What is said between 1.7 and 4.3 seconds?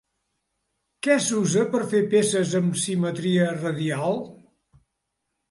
per fer peces amb simetria radial?